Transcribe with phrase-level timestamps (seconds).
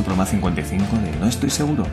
[0.00, 1.86] Al programa 55 de No Estoy Seguro,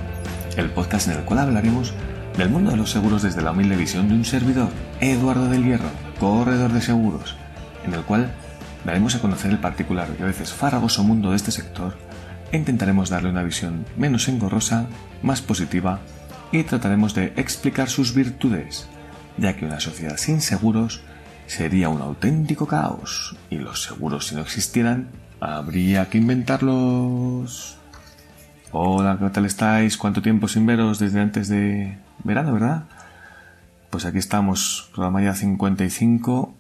[0.56, 1.94] el podcast en el cual hablaremos
[2.38, 4.70] del mundo de los seguros desde la humilde visión de un servidor,
[5.02, 7.36] Eduardo del Hierro, corredor de seguros,
[7.86, 8.32] en el cual
[8.86, 11.98] daremos a conocer el particular y a veces farragoso mundo de este sector
[12.54, 14.88] e intentaremos darle una visión menos engorrosa,
[15.22, 16.00] más positiva
[16.54, 18.88] y trataremos de explicar sus virtudes,
[19.38, 21.02] ya que una sociedad sin seguros
[21.46, 27.78] sería un auténtico caos y los seguros si no existieran Habría que inventarlos.
[28.74, 29.98] Hola, ¿qué tal estáis?
[29.98, 32.84] ¿Cuánto tiempo sin veros desde antes de verano, verdad?
[33.90, 36.54] Pues aquí estamos, programa ya 55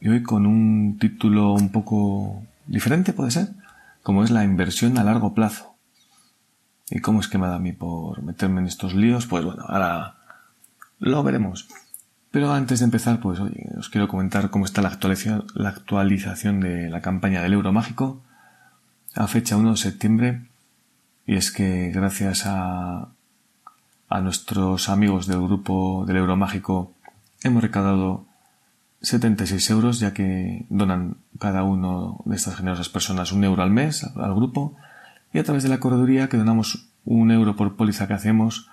[0.00, 3.50] y hoy con un título un poco diferente, puede ser,
[4.02, 5.76] como es la inversión a largo plazo.
[6.90, 9.26] ¿Y cómo es que me da a mí por meterme en estos líos?
[9.26, 10.16] Pues bueno, ahora
[10.98, 11.68] lo veremos.
[12.32, 16.58] Pero antes de empezar, pues oye, os quiero comentar cómo está la actualización, la actualización
[16.58, 18.20] de la campaña del euro mágico
[19.14, 20.51] a fecha 1 de septiembre.
[21.26, 23.08] Y es que gracias a,
[24.08, 26.92] a nuestros amigos del grupo del euro mágico
[27.42, 28.24] hemos recaudado
[29.02, 34.04] 76 euros, ya que donan cada uno de estas generosas personas un euro al mes
[34.04, 34.76] al grupo.
[35.32, 38.68] Y a través de la correduría, que donamos un euro por póliza que hacemos,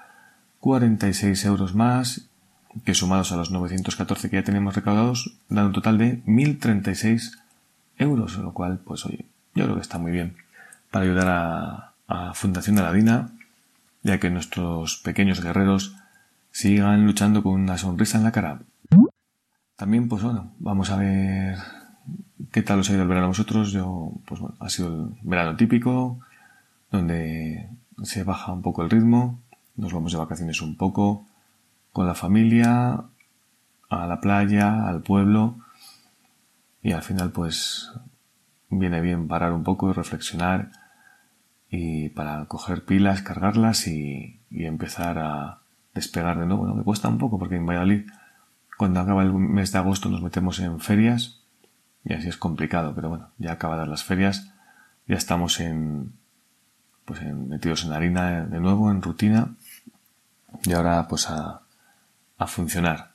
[0.60, 2.30] 46 euros más
[2.86, 7.40] que sumados a los 914 que ya tenemos recaudados, dan un total de 1.036
[7.98, 9.26] euros, lo cual, pues oye,
[9.56, 10.36] yo creo que está muy bien
[10.92, 11.89] para ayudar a,
[12.34, 13.32] Fundación de Aladina,
[14.04, 15.96] ya que nuestros pequeños guerreros
[16.52, 18.62] sigan luchando con una sonrisa en la cara.
[19.76, 21.58] También, pues bueno, vamos a ver
[22.52, 23.72] qué tal os ha ido el verano a vosotros.
[23.72, 26.20] Yo, pues bueno, ha sido el verano típico,
[26.92, 27.70] donde
[28.04, 29.40] se baja un poco el ritmo,
[29.76, 31.26] nos vamos de vacaciones un poco,
[31.92, 33.04] con la familia,
[33.90, 35.58] a la playa, al pueblo
[36.82, 37.92] y al final pues
[38.70, 40.72] viene bien parar un poco y reflexionar
[41.70, 45.60] y para coger pilas, cargarlas y, empezar a
[45.94, 46.74] despegar de nuevo, ¿no?
[46.74, 48.10] Me cuesta un poco porque en Valladolid
[48.78, 51.42] cuando acaba el mes de agosto nos metemos en ferias
[52.04, 54.52] y así es complicado, pero bueno, ya acabadas las ferias,
[55.08, 56.14] ya estamos en
[57.06, 59.56] pues metidos en harina de nuevo, en rutina
[60.64, 61.62] y ahora pues a,
[62.38, 63.12] a funcionar.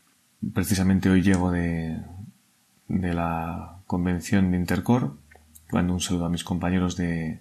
[0.53, 2.01] Precisamente hoy llego de,
[2.89, 5.17] de la convención de Intercor,
[5.71, 7.41] cuando un saludo a mis compañeros de,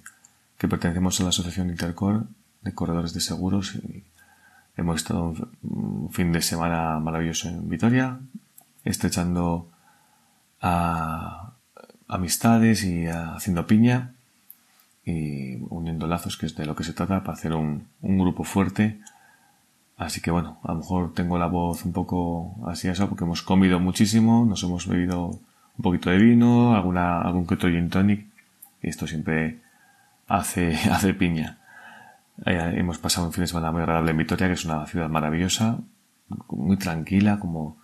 [0.63, 2.25] que pertenecemos a la Asociación Intercor
[2.61, 3.77] de Corredores de Seguros.
[4.77, 8.21] Hemos estado un, fin de semana maravilloso en Vitoria,
[8.85, 9.67] estrechando
[10.61, 11.51] a
[12.07, 14.13] amistades y haciendo piña
[15.03, 18.45] y uniendo lazos, que es de lo que se trata, para hacer un, un grupo
[18.45, 19.01] fuerte
[19.97, 23.41] Así que bueno, a lo mejor tengo la voz un poco así eso porque hemos
[23.41, 28.25] comido muchísimo, nos hemos bebido un poquito de vino, alguna, algún que otro gin tonic
[28.81, 29.62] y esto siempre
[30.27, 31.59] hace, hace piña.
[32.45, 35.09] Eh, hemos pasado un fin de semana muy agradable en Vitoria, que es una ciudad
[35.09, 35.79] maravillosa,
[36.49, 37.77] muy tranquila, como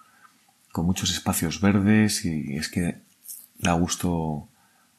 [0.71, 3.01] con muchos espacios verdes y es que
[3.57, 4.47] da gusto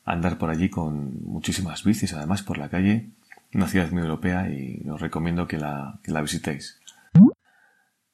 [0.05, 3.11] andar por allí con muchísimas bicis, además por la calle,
[3.55, 6.81] una ciudad muy europea y os recomiendo que la, que la visitéis.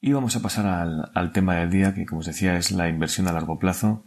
[0.01, 3.29] Y vamos a pasar al, tema del día, que como os decía es la inversión
[3.29, 4.05] a largo plazo.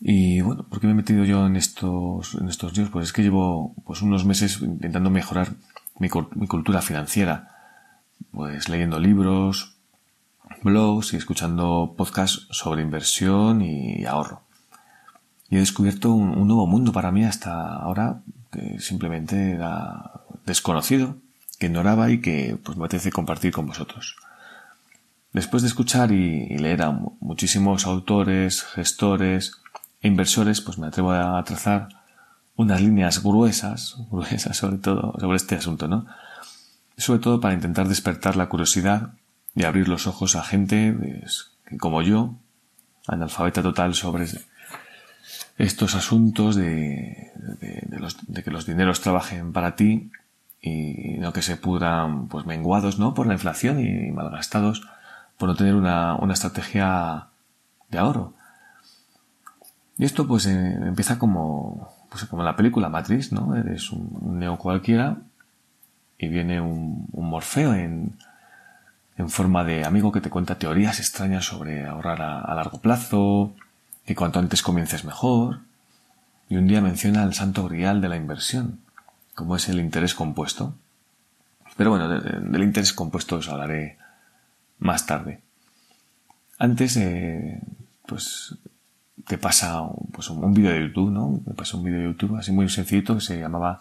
[0.00, 2.88] Y bueno, ¿por qué me he metido yo en estos, en estos días?
[2.90, 5.52] Pues es que llevo pues unos meses intentando mejorar
[5.98, 7.56] mi, cultura financiera.
[8.32, 9.76] Pues leyendo libros,
[10.62, 14.42] blogs y escuchando podcasts sobre inversión y ahorro.
[15.50, 21.16] Y he descubierto un, nuevo mundo para mí hasta ahora que simplemente era desconocido,
[21.58, 24.16] que ignoraba y que pues me apetece compartir con vosotros.
[25.32, 26.90] Después de escuchar y, leer a
[27.20, 29.59] muchísimos autores, gestores
[30.02, 31.88] inversores, pues me atrevo a trazar
[32.56, 36.06] unas líneas gruesas, gruesas sobre todo, sobre este asunto, ¿no?
[36.96, 39.14] Sobre todo para intentar despertar la curiosidad
[39.54, 42.34] y abrir los ojos a gente pues, como yo,
[43.06, 44.26] analfabeta total sobre
[45.58, 50.10] estos asuntos de, de, que los dineros trabajen para ti
[50.60, 53.14] y no que se pudran pues menguados ¿no?
[53.14, 54.86] por la inflación y malgastados
[55.38, 57.28] por no tener una, estrategia
[57.88, 58.34] de ahorro.
[60.00, 63.54] Y esto pues eh, empieza como, pues, como la película Matrix, ¿no?
[63.54, 65.18] Eres un, neo cualquiera
[66.16, 68.16] y viene un, Morfeo en,
[69.18, 73.52] en, forma de amigo que te cuenta teorías extrañas sobre ahorrar a, largo plazo,
[74.06, 75.58] que cuanto antes comiences mejor,
[76.48, 78.80] y un día menciona el santo grial de la inversión,
[79.34, 80.74] como es el interés compuesto.
[81.76, 83.98] Pero bueno, del interés compuesto os hablaré
[84.78, 85.42] más tarde.
[86.58, 87.60] Antes, eh,
[88.06, 88.56] pues
[89.26, 89.82] te pasa
[90.12, 91.40] pues, un vídeo de YouTube, ¿no?
[91.46, 93.78] Me pasa un vídeo de YouTube así muy sencillito que se llamaba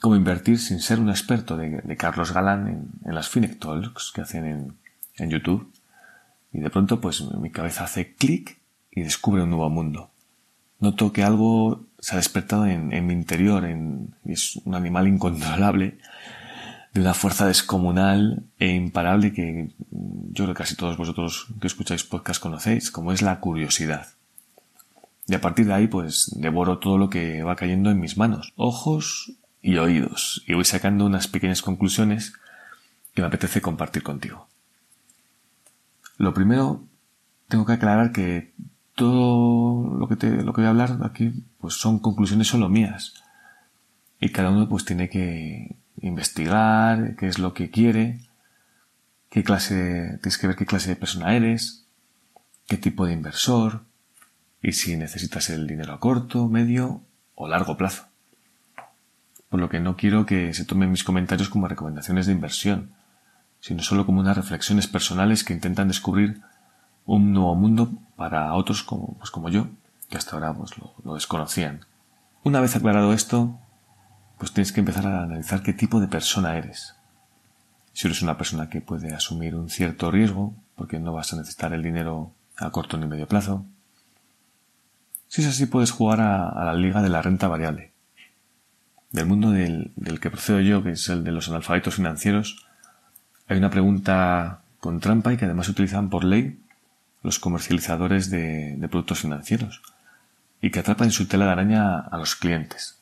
[0.00, 4.44] cómo invertir sin ser un experto de, Carlos Galán en, las Finec Talks que hacen
[4.44, 4.74] en,
[5.16, 5.72] en YouTube.
[6.52, 8.58] Y de pronto, pues mi cabeza hace clic
[8.90, 10.10] y descubre un nuevo mundo.
[10.78, 15.98] Noto que algo se ha despertado en, mi interior, en, es un animal incontrolable,
[16.92, 22.04] de una fuerza descomunal e imparable que yo creo que casi todos vosotros que escucháis
[22.04, 24.06] podcast conocéis, como es la curiosidad.
[25.26, 28.52] Y a partir de ahí, pues devoro todo lo que va cayendo en mis manos,
[28.56, 29.32] ojos
[29.62, 32.34] y oídos, y voy sacando unas pequeñas conclusiones
[33.14, 34.48] que me apetece compartir contigo.
[36.18, 36.84] Lo primero,
[37.48, 38.52] tengo que aclarar que
[38.94, 43.14] todo lo que te, lo que voy a hablar aquí, pues son conclusiones solo mías.
[44.20, 48.20] Y cada uno pues tiene que investigar qué es lo que quiere,
[49.30, 51.86] qué clase, tienes que ver qué clase de persona eres,
[52.66, 53.84] qué tipo de inversor,
[54.64, 57.02] y si necesitas el dinero a corto, medio
[57.34, 58.06] o largo plazo.
[59.50, 62.94] Por lo que no quiero que se tomen mis comentarios como recomendaciones de inversión,
[63.60, 66.40] sino solo como unas reflexiones personales que intentan descubrir
[67.04, 69.68] un nuevo mundo para otros como, pues como yo,
[70.08, 71.84] que hasta ahora pues, lo, desconocían.
[72.42, 73.58] Una vez aclarado esto,
[74.38, 76.94] pues tienes que empezar a analizar qué tipo de persona eres.
[77.92, 81.74] Si eres una persona que puede asumir un cierto riesgo, porque no vas a necesitar
[81.74, 83.66] el dinero a corto ni medio plazo.
[85.34, 87.90] Si es así, puedes jugar a, la liga de la renta variable.
[89.10, 92.64] Del mundo del, del, que procedo yo, que es el de los analfabetos financieros,
[93.48, 96.60] hay una pregunta con trampa y que además utilizan por ley
[97.24, 99.82] los comercializadores de, productos financieros
[100.60, 103.00] y que atrapa en su tela de araña a los clientes,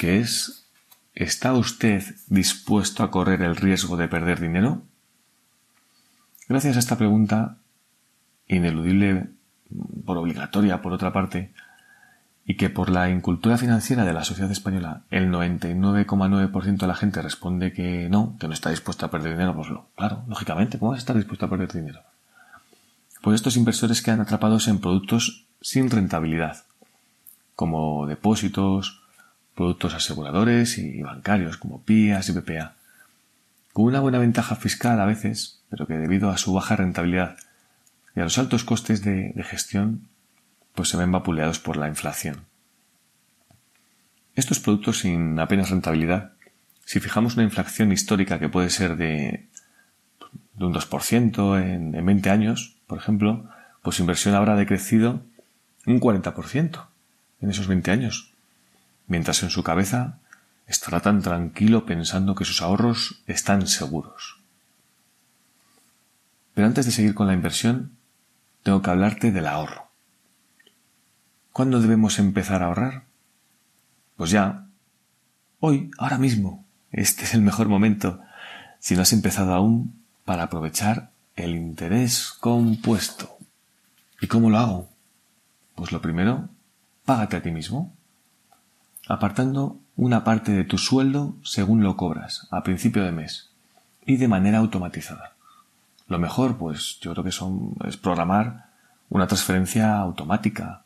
[0.00, 0.66] que es
[1.14, 4.82] ¿está usted dispuesto a correr el riesgo de perder dinero?
[6.48, 7.56] Gracias a esta pregunta,
[8.48, 9.30] ineludible
[10.04, 11.52] por obligatoria por otra parte,
[12.44, 17.22] y que por la incultura financiera de la sociedad española el 99,9% de la gente
[17.22, 20.98] responde que no, que no está dispuesto a perder dinero, pues claro, lógicamente, ¿cómo vas
[20.98, 22.00] a estar dispuesto a perder dinero?
[23.22, 26.64] Pues estos inversores quedan atrapados en productos sin rentabilidad,
[27.54, 29.02] como depósitos,
[29.54, 32.74] productos aseguradores y bancarios, como PIAs y BPA,
[33.72, 37.36] con una buena ventaja fiscal a veces, pero que debido a su baja rentabilidad
[38.14, 40.08] y a los altos costes de, gestión
[40.74, 42.44] pues se ven vapuleados por la inflación.
[44.34, 46.32] Estos productos sin apenas rentabilidad,
[46.84, 49.46] si fijamos una inflación histórica que puede ser de,
[50.54, 53.48] de un 2% en, en 20 años, por ejemplo,
[53.82, 55.22] pues su inversión habrá decrecido
[55.86, 56.86] un 40%
[57.40, 58.32] en esos 20 años,
[59.06, 60.18] mientras en su cabeza
[60.66, 64.38] estará tan tranquilo pensando que sus ahorros están seguros.
[66.54, 67.92] Pero antes de seguir con la inversión,
[68.62, 69.90] tengo que hablarte del ahorro.
[71.52, 73.04] ¿Cuándo debemos empezar a ahorrar?
[74.16, 74.66] Pues ya.
[75.58, 76.64] Hoy, ahora mismo.
[76.92, 78.20] Este es el mejor momento,
[78.78, 83.36] si no has empezado aún, para aprovechar el interés compuesto.
[84.20, 84.88] ¿Y cómo lo hago?
[85.74, 86.48] Pues lo primero,
[87.04, 87.94] págate a ti mismo,
[89.08, 93.50] apartando una parte de tu sueldo según lo cobras, a principio de mes,
[94.04, 95.34] y de manera automatizada.
[96.10, 98.66] Lo mejor, pues yo creo que son, es programar
[99.08, 100.82] una transferencia automática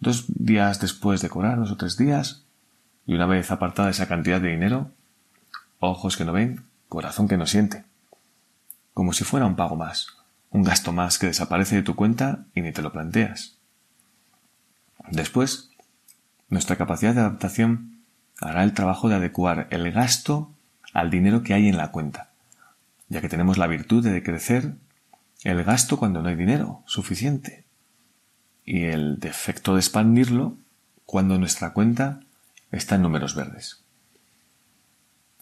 [0.00, 2.44] Dos días después de cobrar, dos o tres días,
[3.06, 4.92] y una vez apartada esa cantidad de dinero,
[5.80, 7.84] ojos que no ven, corazón que no siente.
[8.94, 10.06] Como si fuera un pago más,
[10.50, 13.56] un gasto más que desaparece de tu cuenta y ni te lo planteas.
[15.10, 15.70] Después,
[16.48, 18.02] nuestra capacidad de adaptación
[18.40, 20.52] hará el trabajo de adecuar el gasto
[20.92, 22.27] al dinero que hay en la cuenta,
[23.08, 24.74] ya que tenemos la virtud de decrecer
[25.44, 27.64] el gasto cuando no hay dinero suficiente
[28.64, 30.56] y el defecto de expandirlo
[31.06, 32.20] cuando nuestra cuenta
[32.70, 33.82] está en números verdes.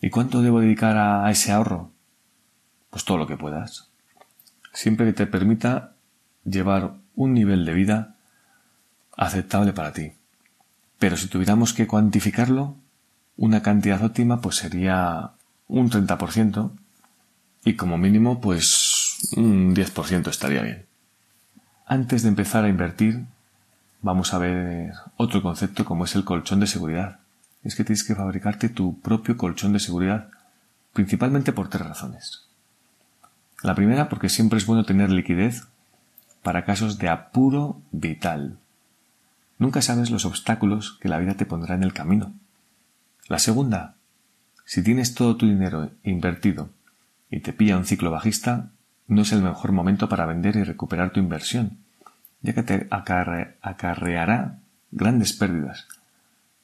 [0.00, 1.90] ¿Y cuánto debo dedicar a ese ahorro?
[2.90, 3.90] Pues todo lo que puedas.
[4.73, 5.94] Siempre que te permita
[6.44, 8.16] llevar un nivel de vida
[9.16, 10.12] aceptable para ti.
[10.99, 12.76] Pero si tuviéramos que cuantificarlo,
[13.37, 15.32] una cantidad óptima pues sería
[15.66, 16.70] un 30%
[17.66, 20.87] y como mínimo pues un 10% estaría bien.
[21.85, 23.25] Antes de empezar a invertir,
[24.02, 27.18] vamos a ver otro concepto como es el colchón de seguridad.
[27.64, 30.30] Es que tienes que fabricarte tu propio colchón de seguridad,
[30.92, 32.44] principalmente por tres razones.
[33.62, 35.66] La primera, porque siempre es bueno tener liquidez
[36.44, 38.58] para casos de apuro vital.
[39.58, 42.32] Nunca sabes los obstáculos que la vida te pondrá en el camino.
[43.26, 43.96] La segunda,
[44.64, 46.70] si tienes todo tu dinero invertido
[47.37, 48.71] y te pilla un ciclo bajista,
[49.09, 51.76] no es el mejor momento para vender y recuperar tu inversión,
[52.40, 55.87] ya que te acarreará grandes pérdidas.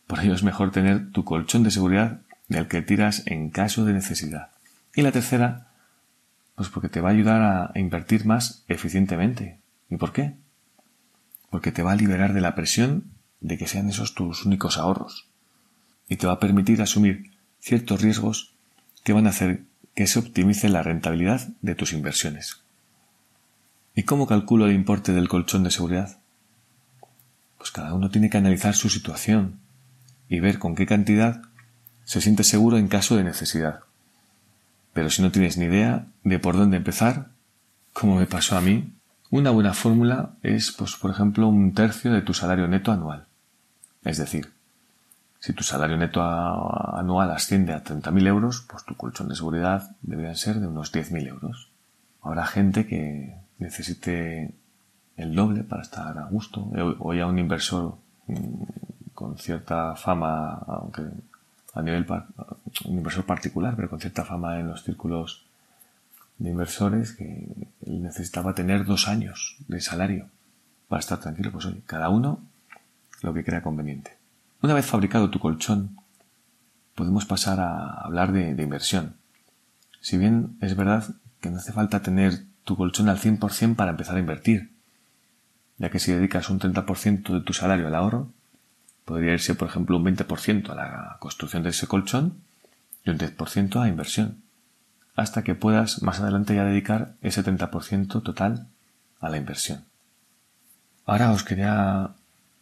[0.06, 3.92] Por ello es mejor tener tu colchón de seguridad del que tiras en caso de
[3.92, 4.48] necesidad.
[4.94, 5.66] Y la tercera,
[6.54, 9.58] pues porque te va a ayudar a invertir más eficientemente.
[9.90, 10.36] ¿Y por qué?
[11.50, 13.10] Porque te va a liberar de la presión
[13.42, 15.28] de que sean esos tus únicos ahorros.
[16.08, 18.54] Y te va a permitir asumir ciertos riesgos
[19.04, 22.62] que van a hacer que se optimice la rentabilidad de tus inversiones.
[23.94, 26.18] ¿Y cómo calculo el importe del colchón de seguridad?
[27.58, 29.60] Pues cada uno tiene que analizar su situación
[30.28, 31.42] y ver con qué cantidad
[32.04, 33.80] se siente seguro en caso de necesidad.
[34.92, 37.28] Pero si no tienes ni idea de por dónde empezar,
[37.92, 38.92] como me pasó a mí,
[39.30, 43.26] una buena fórmula es, pues, por ejemplo, un tercio de tu salario neto anual.
[44.04, 44.51] Es decir,
[45.42, 50.36] si tu salario neto anual asciende a 30.000 euros, pues tu colchón de seguridad debería
[50.36, 51.68] ser de unos 10.000 euros.
[52.22, 54.54] Habrá gente que necesite
[55.16, 56.70] el doble para estar a gusto,
[57.00, 57.96] o ya un inversor
[58.28, 58.62] mm,
[59.14, 61.02] con cierta fama, aunque
[61.74, 62.06] a nivel
[62.84, 65.44] un inversor particular, pero con cierta fama en los círculos
[66.38, 67.48] de inversores que
[67.84, 70.28] necesitaba tener dos años de salario
[70.86, 71.50] para estar tranquilo.
[71.50, 72.38] Pues oye, cada uno
[73.22, 74.21] lo que crea conveniente.
[74.62, 75.96] Una vez fabricado tu colchón,
[76.94, 79.16] podemos pasar a hablar de, inversión.
[80.00, 84.14] Si bien es verdad que no hace falta tener tu colchón al 100% para empezar
[84.14, 84.70] a invertir,
[85.78, 88.30] ya que si dedicas un 30% de tu salario al ahorro,
[89.04, 92.38] podría irse, por ejemplo, un 20% a la construcción de ese colchón
[93.04, 94.44] y un 10% a inversión,
[95.16, 98.68] hasta que puedas más adelante ya dedicar ese 30% total
[99.18, 99.84] a la inversión.
[101.04, 102.10] Ahora os quería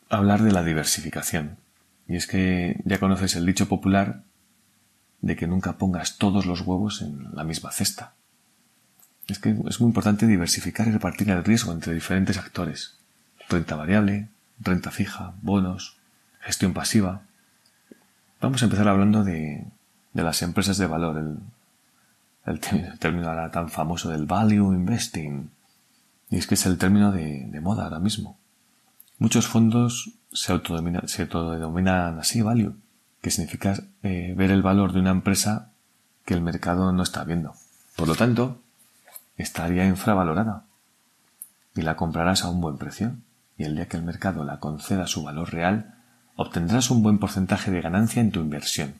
[0.08, 1.59] hablar de la diversificación.
[2.10, 4.24] Y es que ya conoces el dicho popular
[5.20, 8.14] de que nunca pongas todos los huevos en la misma cesta.
[9.28, 12.96] Es que es muy importante diversificar y repartir el riesgo entre diferentes actores.
[13.48, 14.26] Renta variable,
[14.58, 15.98] renta fija, bonos,
[16.40, 17.22] gestión pasiva.
[18.40, 19.66] Vamos a empezar hablando de,
[20.12, 21.38] las empresas de valor, el,
[22.44, 25.48] el, término tan famoso del value investing.
[26.28, 28.36] Y es que es el término de, moda ahora mismo.
[29.20, 32.74] Muchos fondos se, autodenominan así value,
[33.20, 35.72] que significa eh, ver el valor de una empresa
[36.24, 37.52] que el mercado no está viendo.
[37.96, 38.62] Por lo tanto,
[39.36, 40.64] estaría infravalorada
[41.76, 43.12] y la comprarás a un buen precio
[43.58, 45.96] y el día que el mercado la conceda su valor real,
[46.36, 48.94] obtendrás un buen porcentaje de ganancia en tu inversión.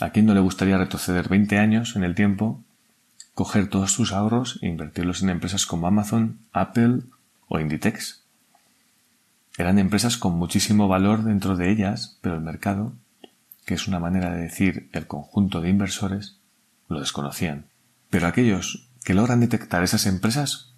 [0.00, 2.64] ¿A quién no le gustaría retroceder 20 años en el tiempo,
[3.34, 7.02] coger todos tus ahorros e invertirlos en empresas como Amazon, Apple
[7.48, 8.21] o Inditex?
[9.58, 12.94] Eran empresas con muchísimo valor dentro de ellas, pero el mercado,
[13.66, 16.38] que es una manera de decir el conjunto de inversores,
[16.88, 17.66] lo desconocían.
[18.10, 20.74] Pero aquellos que logran detectar esas empresas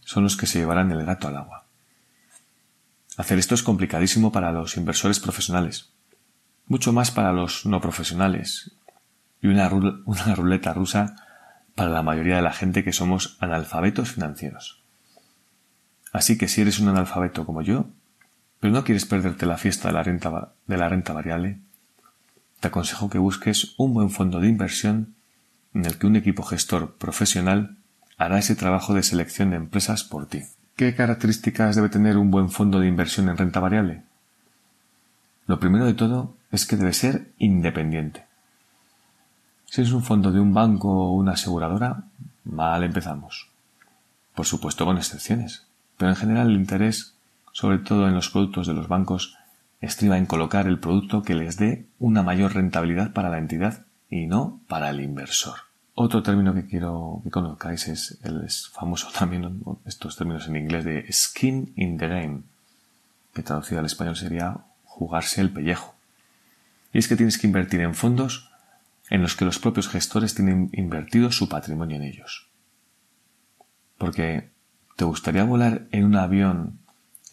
[0.00, 1.66] son los que se llevarán el gato al agua.
[3.16, 5.90] Hacer esto es complicadísimo para los inversores profesionales,
[6.66, 8.72] mucho más para los no profesionales
[9.40, 9.68] y una,
[10.04, 11.16] una ruleta rusa
[11.74, 14.82] para la mayoría de la gente que somos analfabetos financieros.
[16.12, 17.88] Así que si eres un analfabeto como yo,
[18.60, 21.58] pero no quieres perderte la fiesta de la renta, de la renta variable,
[22.60, 25.14] te aconsejo que busques un buen fondo de inversión
[25.74, 27.76] en el que un equipo gestor profesional
[28.16, 30.42] hará ese trabajo de selección de empresas por ti.
[30.74, 34.02] ¿Qué características debe tener un buen fondo de inversión en renta variable?
[35.46, 38.24] Lo primero de todo es que debe ser independiente.
[39.66, 42.04] Si es un fondo de un banco o una aseguradora,
[42.44, 43.48] mal empezamos.
[44.34, 47.15] Por supuesto con excepciones, pero en general el interés,
[47.56, 49.38] sobre todo en los productos de los bancos,
[49.80, 54.26] estriba en colocar el producto que les dé una mayor rentabilidad para la entidad y
[54.26, 55.60] no para el inversor.
[55.94, 61.10] Otro término que quiero que conozcáis es el famoso también, estos términos en inglés de
[61.10, 62.42] skin in the game,
[63.32, 65.94] que traducido al español sería jugarse el pellejo.
[66.92, 68.50] Y es que tienes que invertir en fondos
[69.08, 72.50] en los que los propios gestores tienen invertido su patrimonio en ellos.
[73.96, 74.50] Porque
[74.96, 76.80] ¿te gustaría volar en un avión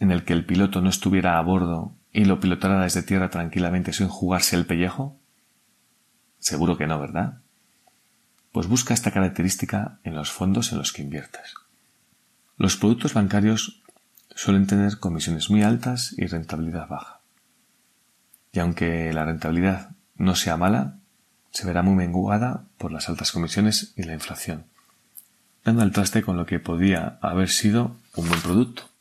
[0.04, 3.94] en el que el piloto no estuviera a bordo y lo pilotara desde tierra tranquilamente
[3.94, 5.18] sin jugarse el pellejo?
[6.40, 7.40] Seguro que no, ¿verdad?
[8.52, 11.54] Pues busca esta característica en los fondos en los que inviertas.
[12.58, 13.82] Los productos bancarios
[14.36, 17.22] suelen tener comisiones muy altas y rentabilidad baja.
[18.52, 20.98] Y aunque la rentabilidad no sea mala,
[21.52, 24.66] se verá muy menguada por las altas comisiones y la inflación,
[25.64, 28.93] dando al traste con lo que podía haber sido un buen producto.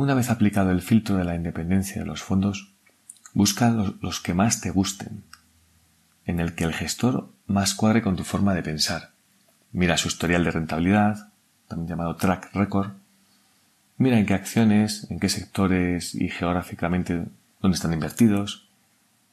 [0.00, 2.72] Una vez aplicado el filtro de la independencia de los fondos,
[3.34, 5.24] busca los, que más te gusten
[6.24, 9.10] en el que el gestor más cuadre con tu forma de pensar.
[9.72, 11.28] Mira su historial de rentabilidad,
[11.68, 12.92] también llamado track record.
[13.98, 17.26] Mira en qué acciones, en qué sectores y geográficamente
[17.60, 18.70] dónde están invertidos.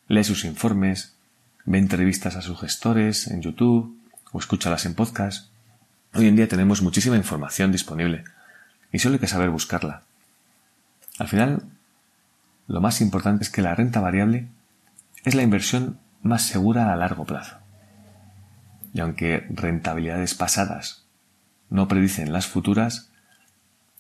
[0.10, 1.16] Lee sus informes
[1.64, 3.98] ve entrevistas a sus gestores en YouTube
[4.34, 5.50] o escúchalas en podcast.
[6.14, 8.26] Hoy en día tenemos muchísima información disponible
[8.92, 10.07] y solo hay que saber buscarla.
[11.18, 11.64] Al final,
[12.68, 14.48] lo más importante es que la renta variable
[15.24, 17.58] es la inversión más segura a largo plazo.
[18.94, 21.06] Y aunque rentabilidades pasadas
[21.70, 23.12] no predicen las futuras,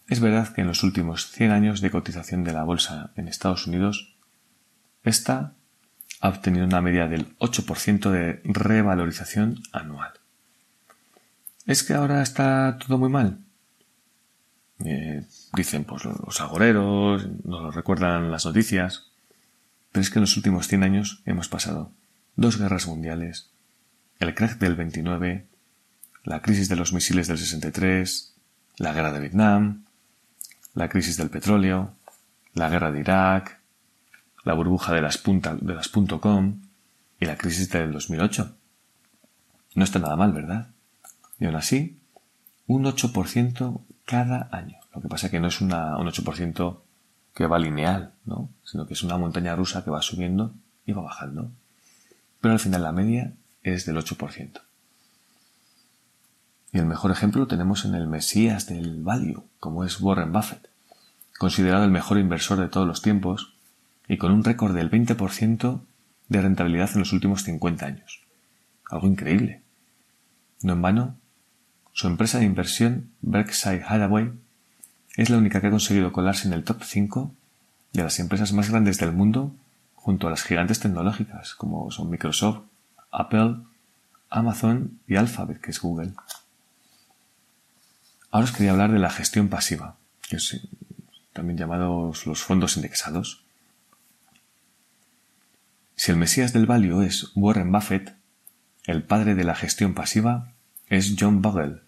[0.07, 3.67] es verdad que en los últimos 100 años de cotización de la bolsa en Estados
[3.67, 4.15] Unidos,
[5.03, 5.53] esta
[6.21, 10.13] ha obtenido una media del 8% de revalorización anual.
[11.65, 13.39] ¿Es que ahora está todo muy mal?
[14.85, 19.07] Eh, dicen pues los agoreros, nos lo recuerdan las noticias,
[19.91, 21.91] pero es que en los últimos 100 años hemos pasado
[22.35, 23.49] dos guerras mundiales,
[24.19, 25.45] el crack del 29,
[26.23, 28.33] la crisis de los misiles del 63,
[28.77, 29.85] la guerra de Vietnam,
[30.73, 31.93] la crisis del petróleo,
[32.53, 33.59] la guerra de Irak,
[34.43, 36.61] la burbuja de las, de las .com
[37.19, 38.55] y la crisis del 2008.
[39.75, 40.69] No está nada mal, ¿verdad?
[41.39, 41.99] Y aún así,
[42.67, 44.79] un 8% cada año.
[44.95, 46.79] Lo que pasa es que no es un 8%
[47.35, 48.49] que va lineal, ¿no?
[48.63, 51.51] Sino que es una montaña rusa que va subiendo y va bajando.
[52.41, 53.33] Pero al final la media
[53.63, 54.61] es del 8%.
[56.71, 60.69] Y el mejor ejemplo lo tenemos en el Mesías del Value, como es Warren Buffett,
[61.37, 63.55] considerado el mejor inversor de todos los tiempos
[64.07, 65.81] y con un récord del 20%
[66.29, 68.21] de rentabilidad en los últimos 50 años.
[68.89, 69.63] Algo increíble.
[70.61, 71.15] No en vano,
[71.97, 74.31] su empresa de inversión, Berkshire Hathaway,
[75.15, 77.33] es la única que ha conseguido colarse en el top 5
[77.93, 79.51] de las empresas más grandes del mundo
[79.95, 82.59] junto a las gigantes tecnológicas como son Microsoft,
[83.09, 83.55] Apple,
[84.29, 86.13] Amazon y Alphabet, que es Google.
[88.29, 89.95] Ahora os quería hablar de la gestión pasiva,
[90.29, 90.61] que eh,
[91.33, 93.43] también llamados los fondos indexados.
[95.95, 98.15] Si el Mesías del Value es Warren Buffett,
[98.85, 100.53] el padre de la gestión pasiva
[100.89, 101.86] es John Bogle.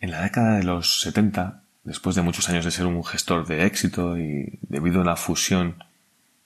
[0.00, 3.66] En la década de los 70, después de muchos años de ser un gestor de
[3.66, 5.82] éxito y debido a la fusión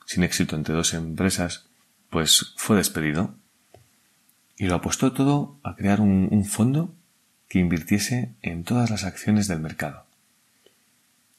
[0.06, 1.66] sin éxito entre dos empresas,
[2.10, 3.34] pues fue despedido
[4.56, 6.94] y lo apostó todo a crear un, fondo
[7.48, 10.04] que invirtiese en todas las acciones del mercado.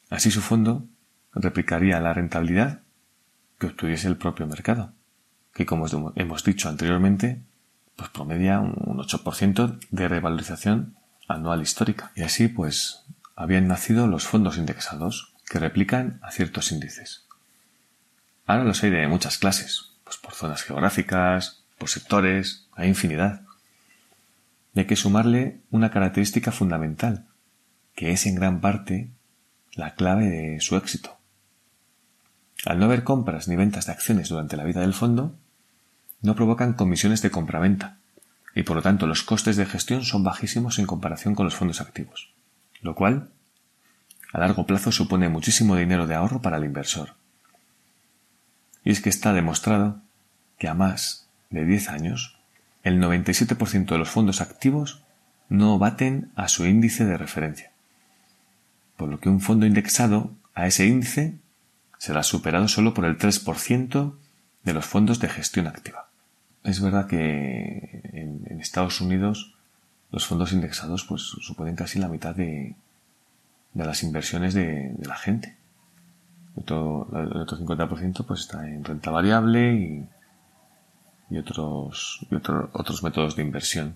[0.10, 0.86] Así su fondo
[1.34, 2.82] replicaría la rentabilidad
[3.60, 4.94] que obtuviese el propio mercado,
[5.54, 7.42] que como hemos dicho anteriormente,
[7.96, 10.96] pues promedia un 8% de revalorización
[11.30, 12.12] anual histórica.
[12.16, 17.26] Y así pues habían nacido los fondos indexados, que replican a ciertos índices.
[18.46, 23.42] Ahora los hay de muchas clases, pues por zonas geográficas, por sectores, hay infinidad.
[24.74, 27.26] Y hay que sumarle una característica fundamental,
[27.96, 29.10] que es en gran parte
[29.74, 31.18] la clave de su éxito.
[32.66, 35.36] Al no haber compras ni ventas de acciones durante la vida del fondo,
[36.22, 37.99] no provocan comisiones de compra-venta,
[38.56, 41.82] y por lo tanto los costes de gestión son bajísimos en comparación con los fondos
[41.82, 42.30] activos,
[42.82, 43.30] lo cual
[44.32, 47.16] a largo plazo supone muchísimo dinero de ahorro para el inversor.
[48.84, 50.02] Y es que está demostrado
[50.58, 52.38] que a más de 10 años,
[52.84, 55.02] el 97% de los fondos activos
[55.50, 57.72] no baten a su índice de referencia.
[58.98, 61.40] Por lo que un fondo indexado a ese índice
[61.98, 64.16] será superado solo por el 3%
[64.64, 66.09] de los fondos de gestión activa.
[66.64, 69.56] Es verdad que en, Estados Unidos
[70.12, 72.76] los fondos indexados pues suponen casi la mitad de,
[73.74, 75.56] de las inversiones de, la gente.
[76.56, 80.08] El otro, el otro 50% pues está en renta variable y
[81.30, 83.96] y otros, y otros métodos de inversión.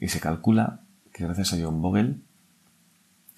[0.00, 0.80] Y se calcula
[1.12, 2.16] que gracias a John Bogle,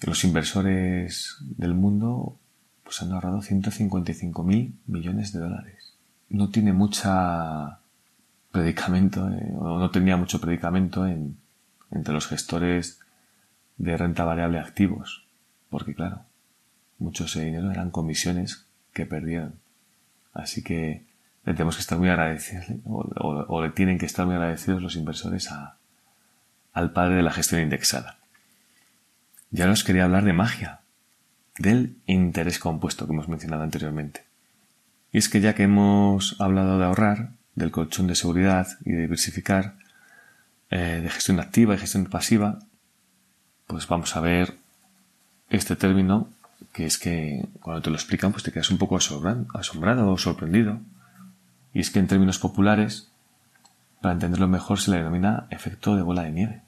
[0.01, 2.37] los inversores del mundo
[2.83, 5.95] pues han ahorrado 155 mil millones de dólares.
[6.29, 7.79] No tiene mucha
[8.53, 11.37] predicamento, eh, o no tenía mucho predicamento en,
[11.91, 12.99] entre los gestores
[13.77, 15.25] de renta variable activos,
[15.69, 16.21] porque claro,
[16.99, 19.55] mucho ese dinero eran comisiones que perdieron.
[20.33, 21.03] Así que
[21.45, 25.49] le tenemos que estar muy agradecidos, o, le tienen que estar muy agradecidos los inversores
[26.73, 28.17] al padre de la gestión indexada.
[29.49, 30.81] Ya os quería hablar de magia,
[31.57, 34.25] del interés compuesto que hemos mencionado anteriormente.
[35.11, 39.01] Y es que ya que hemos hablado de ahorrar, del colchón de seguridad y de
[39.01, 39.75] diversificar,
[40.69, 42.59] eh, de gestión activa y gestión pasiva,
[43.67, 44.57] pues vamos a ver
[45.49, 46.29] este término
[46.71, 50.79] que es que cuando te lo explican pues te quedas un poco asombrado o sorprendido
[51.73, 53.09] y es que en términos populares,
[54.01, 56.61] para entenderlo mejor, se le denomina efecto de bola de nieve.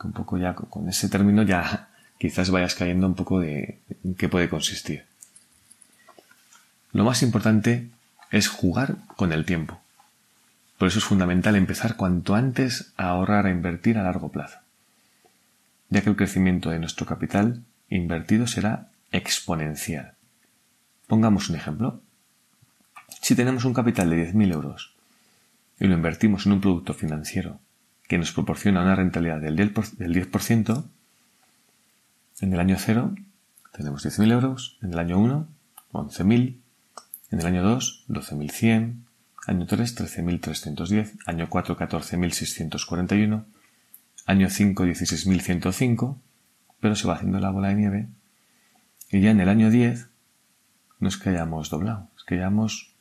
[0.00, 4.14] Que un poco ya con ese término ya quizás vayas cayendo un poco de en
[4.14, 5.04] qué puede consistir.
[6.92, 7.90] Lo más importante
[8.30, 9.80] es jugar con el tiempo.
[10.78, 14.60] Por eso es fundamental empezar cuanto antes a ahorrar e invertir a largo plazo,
[15.90, 20.14] ya que el crecimiento de nuestro capital invertido será exponencial.
[21.08, 22.00] Pongamos un ejemplo.
[23.20, 24.94] Si tenemos un capital de 10.000 euros
[25.80, 27.58] y lo invertimos en un producto financiero
[28.06, 30.84] que nos proporciona una rentabilidad del 10%,
[32.40, 33.16] en el año 0
[33.72, 35.48] tenemos 10.000 euros, en el año 1
[35.92, 36.56] 11.000,
[37.30, 39.07] en el año 2 12.100,
[39.46, 43.44] año 3 13.310, año 4 14.641,
[44.26, 46.16] año 5 16.105,
[46.80, 48.08] pero se va haciendo la bola de nieve.
[49.10, 50.08] Y ya en el año 10
[51.00, 52.92] no es que hayamos doblado, es que hayamos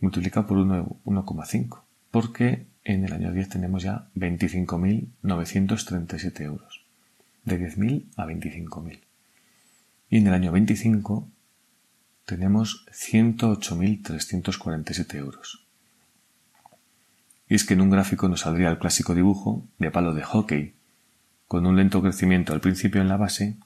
[0.00, 6.86] multiplicado por 1,5, porque en el año 10 tenemos ya 25.937 euros,
[7.44, 9.00] de 10.000 a 25.000.
[10.08, 11.28] Y en el año 25
[12.24, 15.66] tenemos 108.347 euros.
[17.52, 20.72] Y es que en un gráfico nos saldría el clásico dibujo de palo de hockey,
[21.46, 23.58] con un lento crecimiento al principio en la base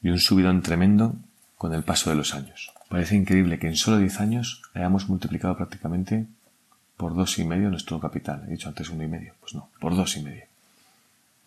[0.00, 1.16] y un subidón tremendo
[1.56, 2.72] con el paso de los años.
[2.88, 6.28] Parece increíble que en solo 10 años hayamos multiplicado prácticamente
[6.96, 8.44] por dos y medio nuestro capital.
[8.46, 9.34] He dicho antes uno y medio.
[9.40, 10.44] Pues no, por dos y medio.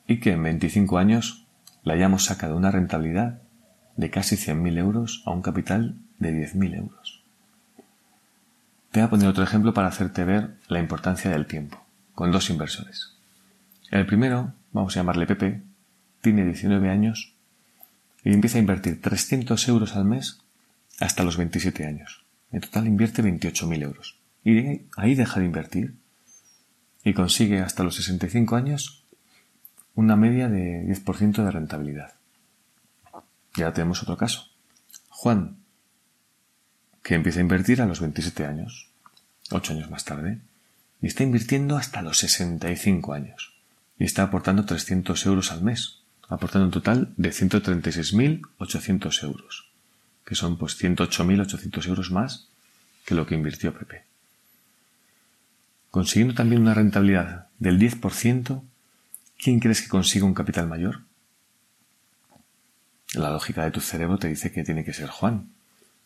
[0.06, 1.46] Y que en 25 años
[1.86, 3.40] le hayamos sacado una rentabilidad
[3.96, 7.23] de casi 100.000 euros a un capital de 10.000 euros.
[8.94, 12.52] Te voy a poner otro ejemplo para hacerte ver la importancia del tiempo, con dos
[12.52, 13.18] inversores.
[13.90, 15.64] El primero, vamos a llamarle Pepe,
[16.22, 17.34] tiene 19 años
[18.24, 20.42] y empieza a invertir 300 euros al mes
[21.00, 22.24] hasta los 27 años.
[22.52, 24.20] En total invierte 28.000 euros.
[24.44, 25.96] Y ahí deja de invertir
[27.04, 29.08] y consigue hasta los 65 años
[29.96, 32.14] una media de 10% de rentabilidad.
[33.56, 34.52] Y ahora tenemos otro caso.
[35.10, 35.63] Juan,
[37.04, 38.90] que empieza a invertir a los 27 años,
[39.52, 40.40] 8 años más tarde,
[41.02, 43.54] y está invirtiendo hasta los 65 años.
[44.00, 49.70] Y está aportando 300 euros al mes aportando un total de 136.800 euros,
[50.26, 52.48] que son pues 108.800 euros más
[53.06, 54.04] que lo que invirtió Pepe.
[55.92, 58.64] Consiguiendo también una rentabilidad del 10%,
[59.38, 61.02] ¿quién crees que consiga un capital mayor?
[63.14, 65.50] La lógica de tu cerebro te dice que tiene que ser Juan,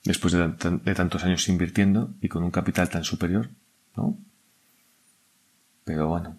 [0.03, 3.49] después de, tantos años invirtiendo y con un capital tan superior,
[3.95, 4.17] ¿no?
[5.83, 6.37] Pero bueno,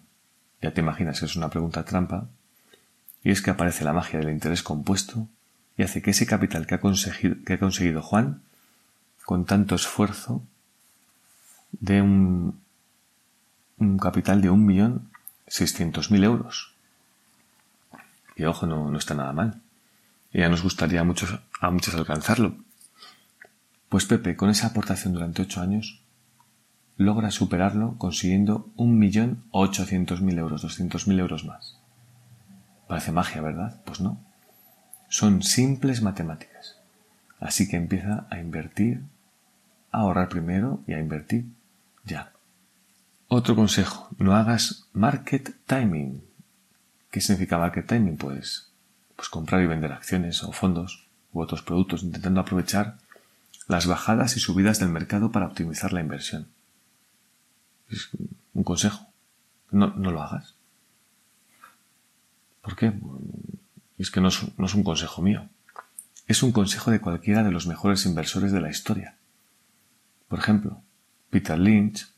[0.61, 2.27] ya te imaginas que es una pregunta trampa
[3.23, 5.27] y es que aparece la magia del interés compuesto
[5.77, 8.41] y hace que ese capital que ha conseguido, que ha conseguido Juan,
[9.25, 10.43] con tanto esfuerzo,
[11.71, 12.59] dé un,
[13.77, 15.09] un capital de un millón
[15.47, 16.73] seiscientos mil euros.
[18.35, 19.61] Y ojo, no, no está nada mal.
[20.31, 22.55] Y ya nos gustaría a muchos, a muchos alcanzarlo.
[23.89, 26.01] Pues Pepe, con esa aportación durante ocho años,
[26.95, 31.79] logra superarlo consiguiendo un millón ochocientos mil euros, doscientos mil euros más.
[32.87, 33.81] Parece magia, ¿verdad?
[33.85, 34.19] Pues no.
[35.07, 36.77] Son simples matemáticas.
[37.39, 39.01] Así que empieza a invertir,
[39.91, 41.45] a ahorrar primero y a invertir
[42.05, 42.31] ya.
[43.27, 46.23] Otro consejo, no hagas market timing.
[47.09, 48.17] ¿Qué significa market timing?
[48.17, 48.71] Pues,
[49.15, 52.97] pues comprar y vender acciones o fondos u otros productos intentando aprovechar
[53.69, 56.47] las bajadas y subidas del mercado para optimizar la inversión.
[57.87, 58.09] Es
[58.53, 59.05] un consejo.
[59.69, 60.55] No, no lo hagas.
[62.63, 62.91] ¿Por qué?
[63.99, 65.47] Es que no es, no es un consejo mío.
[66.25, 69.17] Es un consejo de cualquiera de los mejores inversores de la historia.
[70.27, 70.81] Por ejemplo,
[71.29, 72.11] Peter Lynch,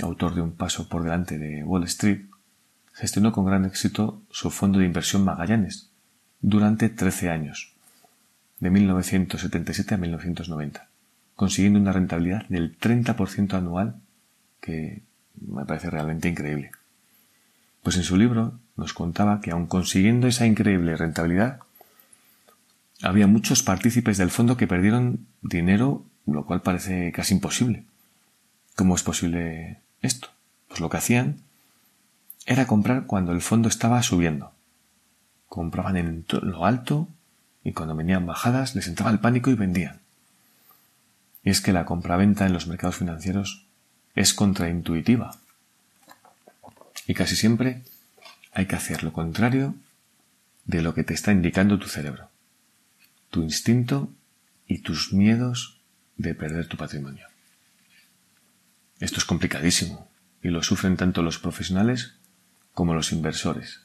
[0.00, 2.24] autor de Un paso por delante de Wall Street,
[2.94, 5.90] gestionó con gran éxito su fondo de inversión Magallanes
[6.40, 7.71] durante 13 años,
[8.62, 10.88] de 1977 a 1990,
[11.34, 13.96] consiguiendo una rentabilidad del 30% anual
[14.60, 15.02] que
[15.40, 16.70] me parece realmente increíble.
[17.82, 21.58] Pues en su libro nos contaba que aun consiguiendo esa increíble rentabilidad,
[23.02, 27.82] había muchos partícipes del fondo que perdieron dinero, lo cual parece casi imposible.
[28.76, 30.28] ¿Cómo es posible esto?
[30.68, 31.38] Pues lo que hacían
[32.46, 34.52] era comprar cuando el fondo estaba subiendo.
[35.48, 37.08] Compraban en lo alto
[37.64, 40.00] y cuando venían bajadas les entraba el pánico y vendían.
[41.44, 43.66] Y es que la compraventa en los mercados financieros
[44.14, 45.36] es contraintuitiva.
[47.06, 47.82] Y casi siempre
[48.52, 49.74] hay que hacer lo contrario
[50.64, 52.28] de lo que te está indicando tu cerebro,
[53.30, 54.12] tu instinto
[54.66, 55.80] y tus miedos
[56.16, 57.26] de perder tu patrimonio.
[59.00, 60.08] Esto es complicadísimo
[60.42, 62.14] y lo sufren tanto los profesionales
[62.74, 63.80] como los inversores,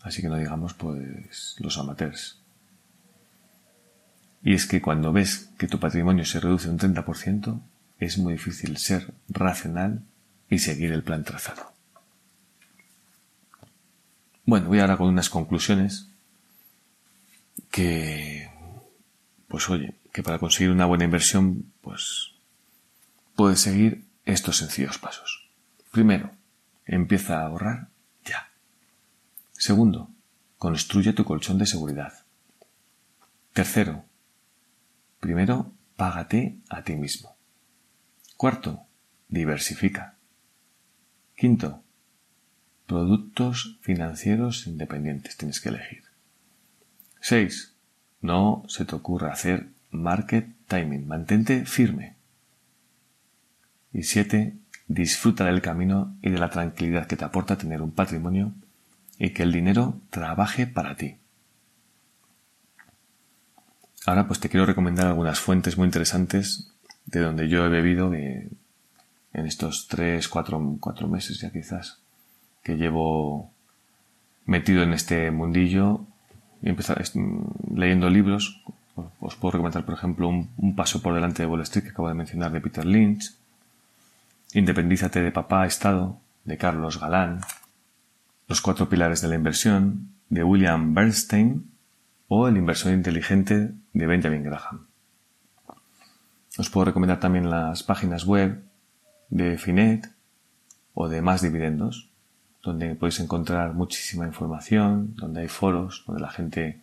[0.00, 2.37] así que no digamos pues los amateurs.
[4.42, 7.60] Y es que cuando ves que tu patrimonio se reduce un 30%,
[7.98, 10.02] es muy difícil ser racional
[10.48, 11.72] y seguir el plan trazado.
[14.44, 16.08] Bueno, voy ahora con unas conclusiones
[17.70, 18.50] que,
[19.48, 22.32] pues oye, que para conseguir una buena inversión, pues
[23.36, 25.48] puedes seguir estos sencillos pasos.
[25.90, 26.30] Primero,
[26.86, 27.88] empieza a ahorrar
[28.24, 28.48] ya.
[29.52, 30.10] Segundo,
[30.56, 32.24] construye tu colchón de seguridad.
[33.52, 34.04] Tercero,
[35.20, 37.36] primero, págate a ti mismo.
[38.36, 38.86] Cuarto,
[39.28, 40.16] diversifica.
[41.36, 41.82] Quinto,
[42.86, 46.04] productos financieros independientes tienes que elegir.
[47.20, 47.74] Seis,
[48.20, 52.16] no se te ocurra hacer market timing, mantente firme.
[53.92, 54.54] Y siete,
[54.86, 58.52] disfruta del camino y de la tranquilidad que te aporta tener un patrimonio
[59.18, 61.16] y que el dinero trabaje para ti.
[64.06, 66.72] Ahora pues te quiero recomendar algunas fuentes muy interesantes
[67.06, 68.58] de donde yo he bebido en
[69.32, 71.98] estos tres, cuatro, cuatro meses ya quizás
[72.62, 73.50] que llevo
[74.44, 76.04] metido en este mundillo
[76.62, 77.02] y empezar
[77.74, 78.62] leyendo libros.
[79.20, 82.14] Os puedo recomendar, por ejemplo, un, paso por delante de Wall Street que acabo de
[82.14, 83.34] mencionar de Peter Lynch,
[84.54, 87.40] Independízate de papá Estado de Carlos Galán,
[88.48, 91.70] Los cuatro pilares de la inversión de William Bernstein
[92.28, 94.86] o El inversor inteligente de Benjamin Graham.
[96.58, 98.62] Os puedo recomendar también las páginas web
[99.30, 100.10] de Finet
[100.94, 102.10] o de Más Dividendos,
[102.62, 106.80] donde podéis encontrar muchísima información, donde hay foros, donde la gente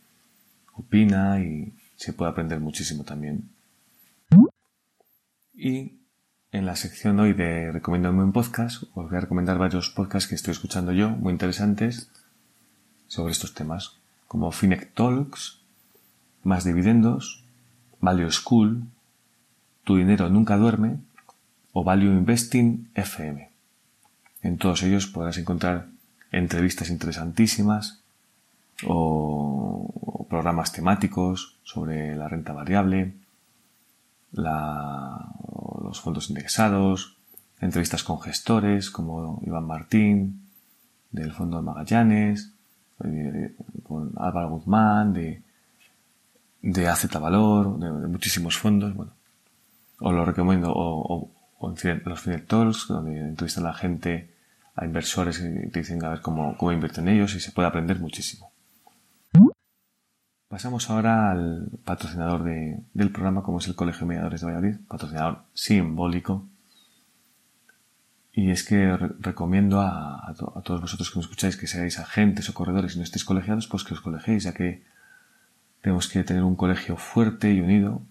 [0.73, 3.49] opina y se puede aprender muchísimo también.
[5.53, 5.93] Y
[6.51, 10.35] en la sección hoy de Recomiéndame un podcast, os voy a recomendar varios podcasts que
[10.35, 12.09] estoy escuchando yo, muy interesantes,
[13.07, 15.61] sobre estos temas, como Finec Talks,
[16.43, 17.43] Más Dividendos,
[17.99, 18.83] Value School,
[19.83, 20.97] Tu Dinero Nunca Duerme
[21.73, 23.49] o Value Investing FM.
[24.41, 25.87] En todos ellos podrás encontrar
[26.31, 28.01] entrevistas interesantísimas
[28.85, 33.13] o, programas temáticos sobre la renta variable,
[34.33, 37.15] los fondos indexados,
[37.61, 40.41] entrevistas con gestores como Iván Martín
[41.11, 42.54] del Fondo Magallanes,
[43.83, 45.41] con Álvaro Guzmán de,
[46.61, 48.93] de AZ Valor, de, muchísimos fondos.
[48.95, 49.11] Bueno,
[49.99, 51.31] os lo recomiendo, o,
[51.61, 54.33] en los Finet Talks, donde entrevistan a la gente
[54.75, 57.99] a inversores y te dicen a ver cómo, cómo invierten ellos y se puede aprender
[57.99, 58.51] muchísimo.
[60.47, 65.39] Pasamos ahora al patrocinador del programa, como es el Colegio de Mediadores de Valladolid, patrocinador
[65.53, 66.45] simbólico.
[68.37, 70.33] Y es que recomiendo a,
[70.65, 73.85] todos vosotros que me escucháis que seáis agentes o corredores y no estéis colegiados, pues
[73.85, 74.83] que os colegéis, ya que
[75.79, 78.01] tenemos que tener un colegio fuerte y unido,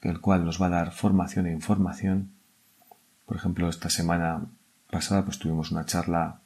[0.00, 2.32] el cual nos va a dar formación e información.
[3.26, 4.46] Por ejemplo, esta semana
[4.90, 6.40] pasada pues tuvimos una charla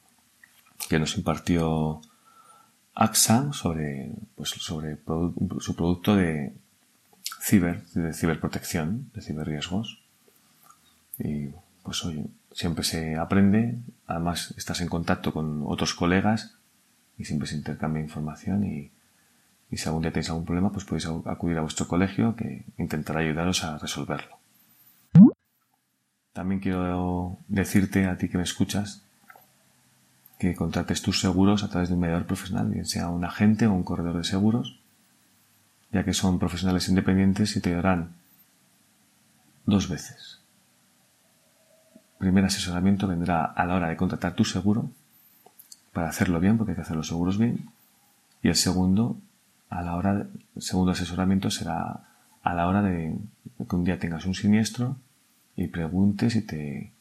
[0.89, 2.01] que nos impartió
[2.93, 4.97] AXA sobre, pues, sobre
[5.59, 6.57] su producto de
[7.41, 10.03] ciber, de ciberprotección, de ciberriesgos.
[11.17, 11.51] Y
[11.83, 16.55] pues oye, siempre se aprende, además estás en contacto con otros colegas
[17.17, 18.91] y siempre se intercambia información y,
[19.71, 23.19] y si algún día tenéis algún problema, pues podéis acudir a vuestro colegio que intentará
[23.19, 24.37] ayudaros a resolverlo.
[26.33, 29.03] También quiero decirte a ti que me escuchas
[30.39, 33.73] que contrates tus seguros a través de un mediador profesional, bien sea un agente o
[33.73, 34.79] un corredor de seguros,
[35.91, 38.15] ya que son profesionales independientes y te ayudarán
[39.65, 40.38] dos veces.
[42.19, 44.91] Primer asesoramiento vendrá a la hora de contratar tu seguro,
[45.93, 47.71] para hacerlo bien, porque hay que hacer los seguros bien,
[48.43, 49.17] y el segundo,
[49.69, 50.27] a la hora,
[50.57, 52.03] segundo asesoramiento será
[52.43, 53.17] a la hora de
[53.57, 54.97] que un día tengas un siniestro
[55.55, 56.91] y preguntes y te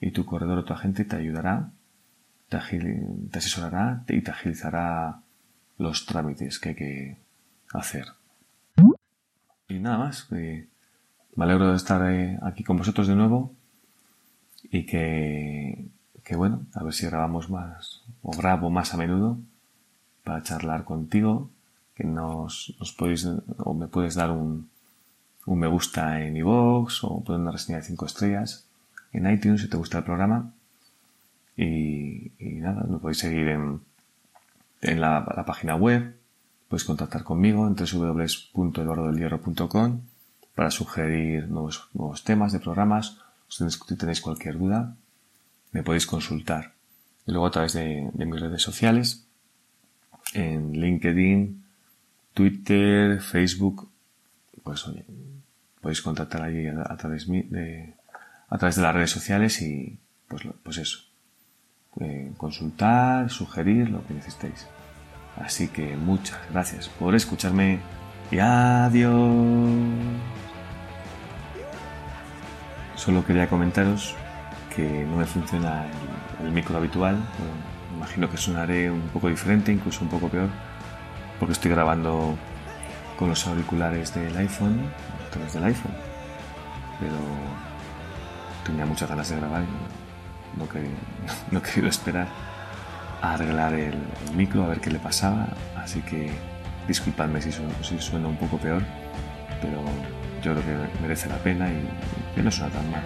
[0.00, 1.70] y tu corredor o tu agente te ayudará,
[2.48, 2.56] te,
[3.34, 5.20] asesorará y te agilizará
[5.78, 7.16] los trámites que hay que
[7.72, 8.06] hacer.
[9.68, 10.68] Y nada más, me
[11.38, 13.54] alegro de estar eh, aquí con vosotros de nuevo
[14.64, 15.88] y que,
[16.24, 19.38] que bueno, a ver si grabamos más o grabo más a menudo
[20.24, 21.50] para charlar contigo,
[21.94, 23.26] que nos, podéis
[23.58, 24.70] o me puedes dar un,
[25.46, 28.66] un me gusta en iVoox o poner una reseña de 5 estrellas
[29.12, 30.52] en iTunes si te gusta el programa.
[31.56, 33.80] Y, nada, me podéis seguir en,
[34.80, 36.16] en la, página web,
[36.68, 40.00] puedes contactar conmigo en www.eduardodelhierro.com
[40.54, 43.18] para sugerir nuevos, nuevos temas de programas.
[43.50, 44.96] Si tenéis cualquier duda,
[45.72, 46.72] me podéis consultar.
[47.26, 49.26] Y luego a través de, mis redes sociales,
[50.32, 51.62] en LinkedIn,
[52.32, 53.90] Twitter, Facebook,
[54.62, 54.86] pues
[55.80, 57.94] podéis contactar ahí a, través de,
[58.48, 61.00] a través de las redes sociales y, pues, pues eso,
[62.00, 64.66] eh, consultar, sugerir lo que necesitéis.
[65.36, 67.80] Así que muchas gracias por escucharme
[68.30, 69.18] y adiós.
[73.00, 74.14] Solo quería comentaros
[74.76, 75.86] que no me funciona
[76.44, 77.16] el, micro habitual.
[77.96, 80.50] imagino que sonaré un poco diferente, incluso un poco peor,
[81.38, 82.36] porque estoy grabando
[83.18, 84.82] con los auriculares del iPhone,
[85.26, 85.94] a través del iPhone.
[87.00, 87.16] Pero
[88.66, 90.68] tenía muchas ganas de grabar y no,
[91.52, 92.28] no he querido esperar
[93.22, 93.94] a arreglar el,
[94.34, 95.48] micro, a ver qué le pasaba.
[95.74, 96.30] Así que
[96.86, 98.82] disculpadme si, si suena un poco peor,
[99.62, 99.82] pero
[100.42, 101.88] yo creo que merece la pena y
[102.34, 103.02] que no suena tan mal.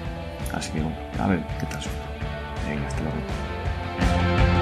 [0.52, 1.98] Así que bueno, a ver qué tal suena.
[2.68, 4.53] Venga, hasta luego.